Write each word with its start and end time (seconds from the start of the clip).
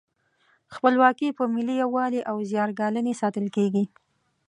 خپلواکي 0.75 1.29
په 1.37 1.43
ملي 1.53 1.75
یووالي 1.83 2.21
او 2.29 2.35
زیار 2.49 2.69
ګالنې 2.79 3.13
ساتل 3.21 3.45
کیږي. 3.55 3.83